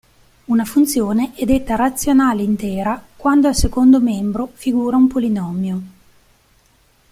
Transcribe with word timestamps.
Una 0.45 0.65
funzione 0.65 1.35
è 1.35 1.45
detta 1.45 1.75
"razionale 1.75 2.41
intera" 2.41 2.99
quando 3.15 3.47
al 3.47 3.53
secondo 3.55 3.99
membro 4.01 4.49
figura 4.55 4.97
un 4.97 5.07
polinomio. 5.07 5.81